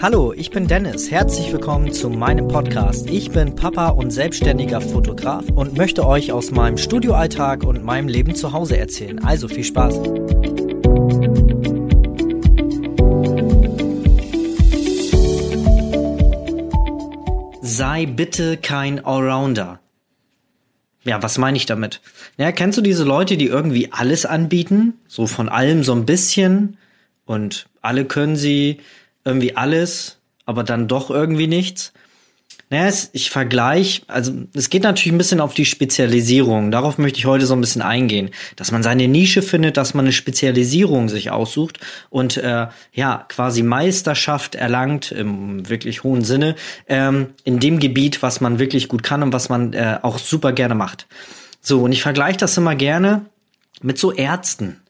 [0.00, 1.10] Hallo, ich bin Dennis.
[1.10, 3.10] Herzlich willkommen zu meinem Podcast.
[3.10, 8.36] Ich bin Papa und selbstständiger Fotograf und möchte euch aus meinem Studioalltag und meinem Leben
[8.36, 9.18] zu Hause erzählen.
[9.24, 9.96] Also viel Spaß.
[17.60, 19.80] Sei bitte kein Allrounder.
[21.02, 22.00] Ja, was meine ich damit?
[22.36, 25.00] Ja, kennst du diese Leute, die irgendwie alles anbieten?
[25.08, 26.76] So von allem so ein bisschen
[27.26, 28.78] und alle können sie
[29.28, 31.92] irgendwie alles, aber dann doch irgendwie nichts.
[32.70, 36.70] Naja, ich vergleiche, also es geht natürlich ein bisschen auf die Spezialisierung.
[36.70, 38.30] Darauf möchte ich heute so ein bisschen eingehen.
[38.56, 43.62] Dass man seine Nische findet, dass man eine Spezialisierung sich aussucht und äh, ja, quasi
[43.62, 46.56] Meisterschaft erlangt, im wirklich hohen Sinne,
[46.88, 50.52] ähm, in dem Gebiet, was man wirklich gut kann und was man äh, auch super
[50.52, 51.06] gerne macht.
[51.62, 53.24] So, und ich vergleiche das immer gerne
[53.80, 54.80] mit so Ärzten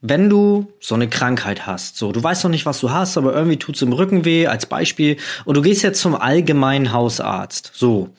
[0.00, 3.34] wenn du so eine Krankheit hast, so du weißt noch nicht, was du hast, aber
[3.34, 8.10] irgendwie tut's im Rücken weh, als Beispiel, und du gehst jetzt zum allgemeinen Hausarzt, so,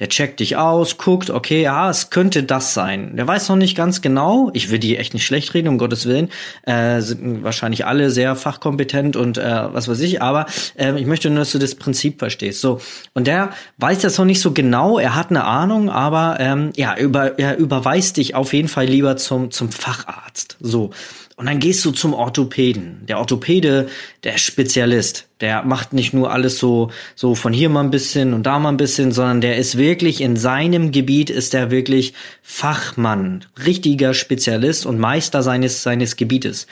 [0.00, 3.16] der checkt dich aus, guckt, okay, ja, es könnte das sein.
[3.16, 6.06] Der weiß noch nicht ganz genau, ich will die echt nicht schlecht reden, um Gottes
[6.06, 6.28] Willen,
[6.62, 11.30] äh, sind wahrscheinlich alle sehr fachkompetent und äh, was weiß ich, aber äh, ich möchte
[11.30, 12.80] nur, dass du das Prinzip verstehst, so.
[13.14, 16.96] Und der weiß das noch nicht so genau, er hat eine Ahnung, aber ähm, ja,
[16.96, 20.90] über, er überweist dich auf jeden Fall lieber zum, zum Facharzt, so.
[21.38, 23.06] Und dann gehst du zum Orthopäden.
[23.06, 23.88] Der Orthopäde,
[24.24, 28.42] der Spezialist, der macht nicht nur alles so, so von hier mal ein bisschen und
[28.42, 33.44] da mal ein bisschen, sondern der ist wirklich in seinem Gebiet ist er wirklich Fachmann,
[33.64, 36.66] richtiger Spezialist und Meister seines, seines Gebietes.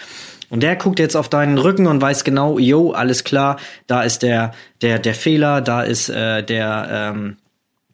[0.51, 4.25] Und der guckt jetzt auf deinen Rücken und weiß genau, jo, alles klar, da ist
[4.25, 7.37] der, der, der Fehler, da ist äh, der, ähm,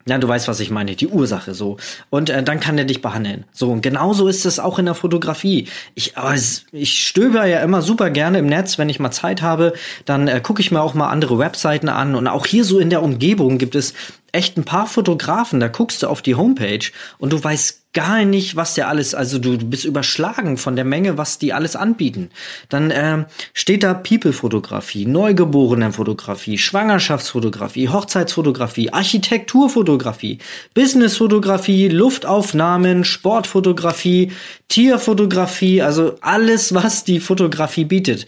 [0.07, 1.77] ja, du weißt, was ich meine, die Ursache so.
[2.11, 3.45] Und äh, dann kann er dich behandeln.
[3.53, 5.69] So, und genauso ist es auch in der Fotografie.
[5.95, 6.35] Ich, aber
[6.73, 10.41] ich stöber ja immer super gerne im Netz, wenn ich mal Zeit habe, dann äh,
[10.41, 12.15] gucke ich mir auch mal andere Webseiten an.
[12.15, 13.95] Und auch hier so in der Umgebung gibt es
[14.33, 18.57] echt ein paar Fotografen, da guckst du auf die Homepage und du weißt gar nicht,
[18.57, 22.31] was der alles, also du, du bist überschlagen von der Menge, was die alles anbieten.
[22.69, 30.39] Dann äh, steht da People-Fotografie, Neugeborenenfotografie, Schwangerschaftsfotografie, Hochzeitsfotografie, Architekturfotografie,
[30.75, 34.33] Businessfotografie, Luftaufnahmen, Sportfotografie,
[34.69, 38.27] Tierfotografie, also alles, was die Fotografie bietet.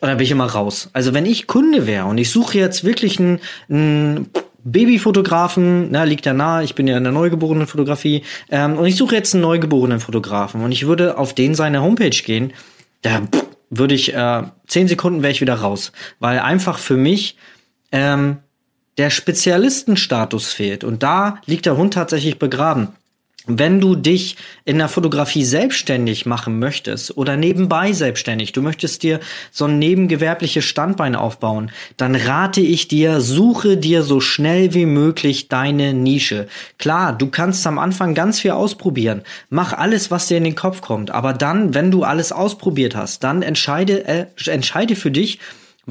[0.00, 0.88] Und da bin ich immer raus.
[0.92, 4.30] Also wenn ich Kunde wäre und ich suche jetzt wirklich einen, einen
[4.64, 8.96] Babyfotografen, na, liegt ja nahe, ich bin ja in der neugeborenen Fotografie, ähm, und ich
[8.96, 12.52] suche jetzt einen neugeborenen Fotografen und ich würde auf den seine Homepage gehen,
[13.02, 13.22] da
[13.70, 17.36] würde ich, äh, zehn Sekunden wäre ich wieder raus, weil einfach für mich
[17.92, 18.38] ähm,
[18.98, 22.88] der Spezialistenstatus fehlt und da liegt der Hund tatsächlich begraben.
[23.46, 24.36] Wenn du dich
[24.66, 29.18] in der Fotografie selbstständig machen möchtest oder nebenbei selbstständig, du möchtest dir
[29.50, 35.48] so ein nebengewerbliches Standbein aufbauen, dann rate ich dir, suche dir so schnell wie möglich
[35.48, 36.48] deine Nische.
[36.78, 39.22] Klar, du kannst am Anfang ganz viel ausprobieren.
[39.48, 41.10] Mach alles, was dir in den Kopf kommt.
[41.10, 45.38] Aber dann, wenn du alles ausprobiert hast, dann entscheide, äh, entscheide für dich,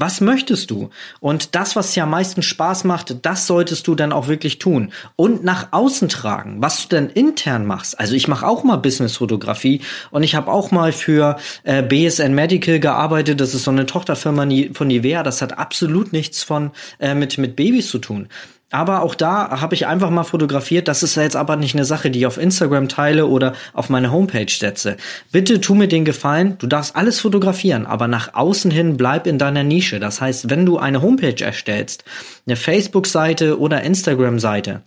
[0.00, 0.90] was möchtest du?
[1.20, 4.92] Und das, was dir am meisten Spaß macht, das solltest du dann auch wirklich tun.
[5.16, 7.98] Und nach außen tragen, was du denn intern machst.
[7.98, 9.80] Also ich mache auch mal Business-Fotografie
[10.10, 13.40] und ich habe auch mal für äh, BSN Medical gearbeitet.
[13.40, 15.22] Das ist so eine Tochterfirma von Nivea.
[15.22, 18.28] Das hat absolut nichts von äh, mit, mit Babys zu tun.
[18.70, 20.86] Aber auch da habe ich einfach mal fotografiert.
[20.86, 24.12] Das ist jetzt aber nicht eine Sache, die ich auf Instagram teile oder auf meine
[24.12, 24.96] Homepage setze.
[25.32, 26.56] Bitte tu mir den Gefallen.
[26.58, 29.98] Du darfst alles fotografieren, aber nach außen hin bleib in deiner Nische.
[29.98, 32.04] Das heißt, wenn du eine Homepage erstellst,
[32.46, 34.82] eine Facebook-Seite oder Instagram-Seite,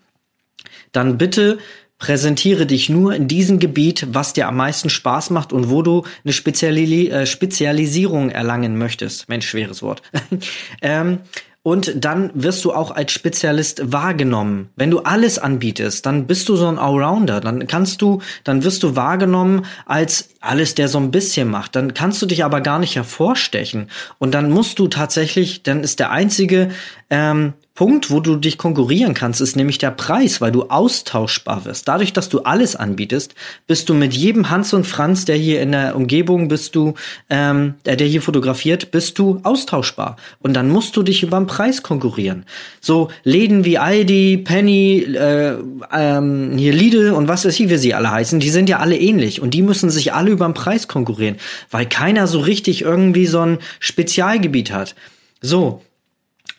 [0.93, 1.57] dann bitte
[1.99, 6.03] präsentiere dich nur in diesem Gebiet, was dir am meisten Spaß macht und wo du
[6.23, 9.29] eine Speziali äh, Spezialisierung erlangen möchtest.
[9.29, 10.01] Mensch, schweres Wort.
[10.81, 11.19] ähm,
[11.63, 14.69] und dann wirst du auch als Spezialist wahrgenommen.
[14.75, 17.39] Wenn du alles anbietest, dann bist du so ein Allrounder.
[17.39, 21.77] Dann kannst du, dann wirst du wahrgenommen als alles, der so ein bisschen macht.
[21.77, 23.89] Dann kannst du dich aber gar nicht hervorstechen.
[24.19, 26.69] Und dann musst du tatsächlich, dann ist der einzige
[27.09, 31.87] ähm, Punkt, wo du dich konkurrieren kannst, ist nämlich der Preis, weil du austauschbar wirst.
[31.87, 33.33] Dadurch, dass du alles anbietest,
[33.65, 36.93] bist du mit jedem Hans und Franz, der hier in der Umgebung bist du,
[37.31, 40.17] ähm, der, der hier fotografiert, bist du austauschbar.
[40.39, 42.45] Und dann musst du dich über den Preis konkurrieren.
[42.79, 45.57] So Läden wie Aldi, Penny, äh,
[45.91, 48.99] ähm, hier Lidl und was weiß ich, wie sie alle heißen, die sind ja alle
[48.99, 51.37] ähnlich und die müssen sich alle über den Preis konkurrieren,
[51.71, 54.93] weil keiner so richtig irgendwie so ein Spezialgebiet hat.
[55.41, 55.81] So,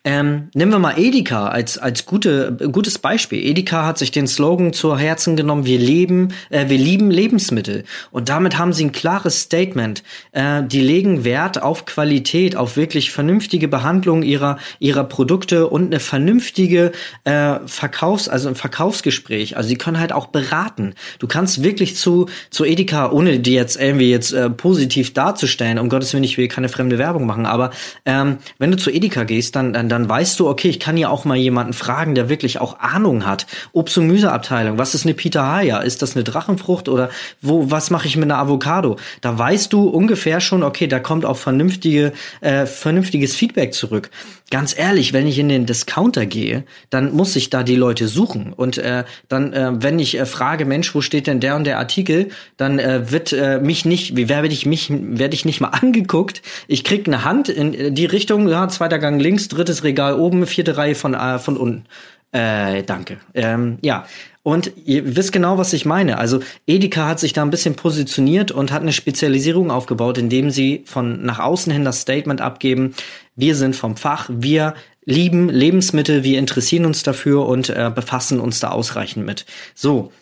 [0.07, 3.43] Ähm, nehmen wir mal Edeka als als gute gutes Beispiel.
[3.43, 7.85] Edeka hat sich den Slogan zu Herzen genommen: Wir leben, äh, wir lieben Lebensmittel.
[8.11, 10.03] Und damit haben sie ein klares Statement.
[10.33, 16.01] Äh, die legen Wert auf Qualität, auf wirklich vernünftige Behandlung ihrer ihrer Produkte und eine
[16.01, 16.93] vernünftige
[17.25, 19.57] äh, Verkaufs, also ein Verkaufsgespräch.
[19.57, 20.95] Also sie können halt auch beraten.
[21.19, 25.79] Du kannst wirklich zu zu Edeka, ohne die jetzt irgendwie jetzt äh, positiv darzustellen.
[25.79, 27.71] Um Gottes Willen, ich will keine fremde Werbung machen, aber
[28.05, 31.09] ähm, wenn du zu Edeka gehst, dann, dann dann weißt du, okay, ich kann ja
[31.09, 33.47] auch mal jemanden fragen, der wirklich auch Ahnung hat.
[33.73, 35.79] Obst- und Gemüseabteilung, was ist eine Pitahaya?
[35.79, 37.11] Ist das eine Drachenfrucht oder
[37.41, 38.97] wo, was mache ich mit einer Avocado?
[39.21, 44.11] Da weißt du ungefähr schon, okay, da kommt auch vernünftige, äh, vernünftiges Feedback zurück.
[44.51, 48.53] Ganz ehrlich, wenn ich in den Discounter gehe, dann muss ich da die Leute suchen.
[48.53, 51.79] Und äh, dann, äh, wenn ich äh, frage, Mensch, wo steht denn der und der
[51.79, 55.69] Artikel, dann äh, wird äh, mich nicht, wie werde ich mich, werde ich nicht mal
[55.81, 56.43] angeguckt.
[56.67, 60.77] Ich krieg eine Hand in die Richtung, ja, zweiter Gang links, drittes Regal oben, vierte
[60.77, 61.85] Reihe von, äh, von unten.
[62.33, 63.19] Äh, danke.
[63.33, 64.07] Ähm, ja.
[64.43, 66.19] Und ihr wisst genau, was ich meine.
[66.19, 70.83] Also Edeka hat sich da ein bisschen positioniert und hat eine Spezialisierung aufgebaut, indem sie
[70.85, 72.95] von nach außen hin das Statement abgeben,
[73.37, 74.75] wir sind vom Fach, wir
[75.07, 79.47] lieben Lebensmittel, wir interessieren uns dafür und äh, befassen uns da ausreichend mit.
[79.75, 80.13] So,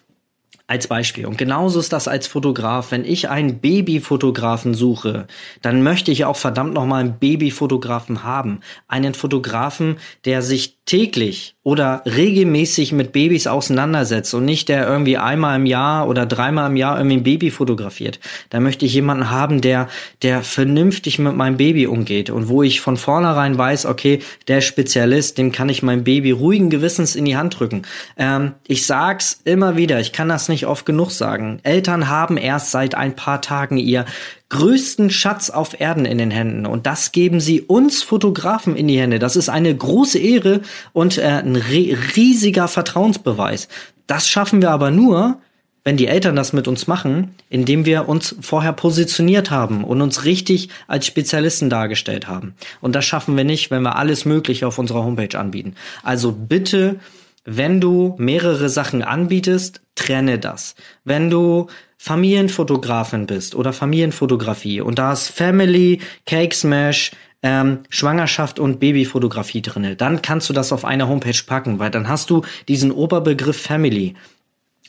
[0.67, 1.27] als Beispiel.
[1.27, 2.91] Und genauso ist das als Fotograf.
[2.91, 5.27] Wenn ich einen Babyfotografen suche,
[5.61, 8.61] dann möchte ich auch verdammt nochmal einen Babyfotografen haben.
[8.89, 15.57] Einen Fotografen, der sich täglich oder regelmäßig mit Babys auseinandersetzt und nicht der irgendwie einmal
[15.57, 18.19] im Jahr oder dreimal im Jahr irgendwie ein Baby fotografiert.
[18.51, 19.89] Da möchte ich jemanden haben, der,
[20.23, 24.19] der vernünftig mit meinem Baby umgeht und wo ich von vornherein weiß, okay,
[24.49, 27.83] der Spezialist, dem kann ich mein Baby ruhigen Gewissens in die Hand drücken.
[28.17, 31.59] Ähm, ich sag's immer wieder, ich kann das nicht oft genug sagen.
[31.65, 34.05] Eltern haben erst seit ein paar Tagen ihr
[34.51, 36.67] größten Schatz auf Erden in den Händen.
[36.67, 39.19] Und das geben sie uns Fotografen in die Hände.
[39.19, 40.61] Das ist eine große Ehre
[40.93, 43.69] und äh, ein riesiger Vertrauensbeweis.
[44.07, 45.39] Das schaffen wir aber nur,
[45.85, 50.25] wenn die Eltern das mit uns machen, indem wir uns vorher positioniert haben und uns
[50.25, 52.55] richtig als Spezialisten dargestellt haben.
[52.81, 55.75] Und das schaffen wir nicht, wenn wir alles Mögliche auf unserer Homepage anbieten.
[56.03, 57.01] Also bitte,
[57.45, 60.75] wenn du mehrere Sachen anbietest, trenne das.
[61.05, 61.67] Wenn du
[61.99, 67.13] Familienfotografin bist oder Familienfotografie und da ist Family, Cake Smash,
[67.43, 72.09] ähm, Schwangerschaft und Babyfotografie drinne, dann kannst du das auf eine Homepage packen, weil dann
[72.09, 74.15] hast du diesen Oberbegriff Family.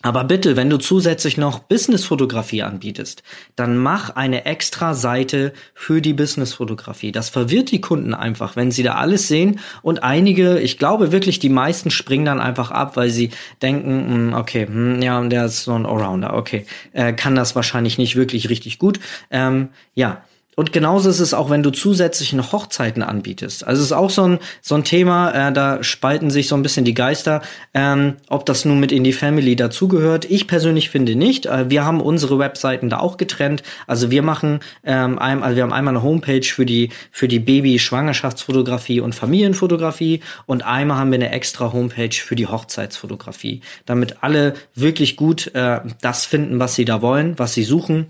[0.04, 3.24] Aber bitte, wenn du zusätzlich noch Businessfotografie anbietest,
[3.56, 7.14] dann mach eine extra Seite für die Businessfotografie.
[7.14, 11.40] Das verwirrt die Kunden einfach, wenn sie da alles sehen und einige, ich glaube wirklich,
[11.40, 13.30] die meisten springen dann einfach ab, weil sie
[13.62, 17.98] denken, hm, okay, hm, ja, der ist so ein Allrounder, okay, äh, kann das wahrscheinlich
[17.98, 19.00] nicht wirklich richtig gut.
[19.32, 20.22] Ähm, ja,
[20.56, 23.66] und genauso ist es auch, wenn du zusätzlich Hochzeiten anbietest.
[23.66, 26.64] Also es ist auch so ein, so ein Thema, äh, da spalten sich so ein
[26.64, 27.42] bisschen die Geister,
[27.74, 30.26] ähm, ob das nun mit in die Family dazugehört.
[30.26, 31.46] Ich persönlich finde nicht.
[31.46, 33.64] Äh, wir haben unsere Webseiten da auch getrennt.
[33.88, 37.40] Also wir machen, ähm, ein, also wir haben einmal eine Homepage für die, für die
[37.40, 44.54] Baby-Schwangerschaftsfotografie und Familienfotografie und einmal haben wir eine extra Homepage für die Hochzeitsfotografie, damit alle
[44.76, 48.08] wirklich gut äh, das finden, was sie da wollen, was sie suchen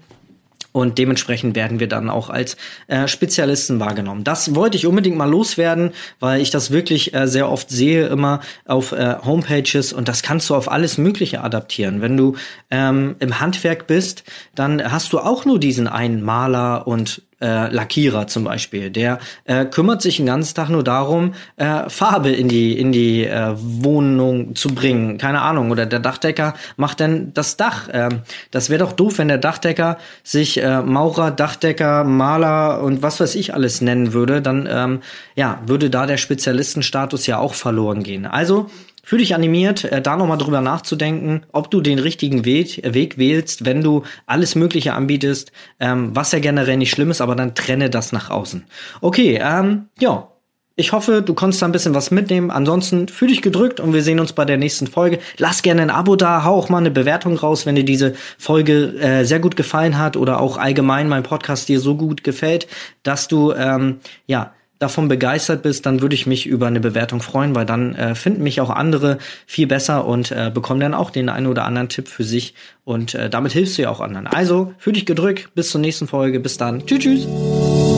[0.74, 4.26] und dementsprechend werden wir dann auch als äh, Spezialisten wahrgenommen.
[4.26, 8.42] Das wollte ich unbedingt mal loswerden, weil ich das wirklich äh, sehr oft sehe, immer
[8.66, 12.02] auf äh, Homepages und das kannst du auf alles Mögliche adaptieren.
[12.02, 12.36] Wenn du
[12.70, 14.24] ähm, im Handwerk bist,
[14.56, 19.66] dann hast du auch nur diesen einen Maler und äh, Lackierer zum Beispiel, der äh,
[19.66, 24.56] kümmert sich den ganzen Tag nur darum, äh, Farbe in die in die äh, Wohnung
[24.56, 25.18] zu bringen.
[25.18, 25.72] Keine Ahnung.
[25.72, 27.90] Oder der Dachdecker macht dann das Dach.
[27.92, 28.22] Ähm,
[28.52, 33.36] das wäre doch doof, wenn der Dachdecker sich äh, Maurer, Dachdecker, Maler und was weiß
[33.36, 34.42] ich alles nennen würde.
[34.42, 35.02] Dann ähm,
[35.36, 38.26] ja würde da der Spezialistenstatus ja auch verloren gehen.
[38.26, 38.70] Also
[39.06, 43.66] Fühl dich animiert, äh, da nochmal drüber nachzudenken, ob du den richtigen Weg, Weg wählst,
[43.66, 47.90] wenn du alles Mögliche anbietest, ähm, was ja generell nicht schlimm ist, aber dann trenne
[47.90, 48.64] das nach außen.
[49.02, 50.30] Okay, ähm, ja.
[50.76, 52.50] Ich hoffe, du konntest da ein bisschen was mitnehmen.
[52.50, 55.20] Ansonsten fühl dich gedrückt und wir sehen uns bei der nächsten Folge.
[55.38, 58.98] Lass gerne ein Abo da, hau auch mal eine Bewertung raus, wenn dir diese Folge
[59.00, 62.66] äh, sehr gut gefallen hat oder auch allgemein mein Podcast dir so gut gefällt,
[63.04, 67.56] dass du ähm, ja davon begeistert bist, dann würde ich mich über eine Bewertung freuen,
[67.56, 71.30] weil dann äh, finden mich auch andere viel besser und äh, bekommen dann auch den
[71.30, 72.54] einen oder anderen Tipp für sich
[72.84, 74.28] und äh, damit hilfst du ja auch anderen.
[74.28, 76.86] Also, fühl dich gedrückt, bis zur nächsten Folge, bis dann.
[76.86, 77.93] Tschüss, tschüss.